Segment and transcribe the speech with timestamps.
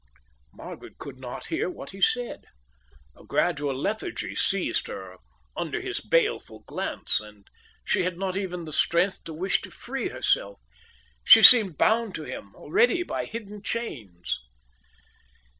[0.51, 2.45] Margaret could not hear what he said.
[3.15, 5.17] A gradual lethargy seized her
[5.55, 7.45] under his baleful glance, and
[7.85, 10.59] she had not even the strength to wish to free herself.
[11.23, 14.39] She seemed bound to him already by hidden chains.